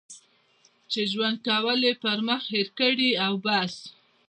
چې 0.91 1.01
ژوند 1.11 1.37
کول 1.47 1.79
یې 1.87 1.93
پر 2.03 2.19
مخ 2.27 2.41
هېر 2.53 2.69
کړي 2.79 3.09
او 3.25 3.33
بس. 3.45 3.73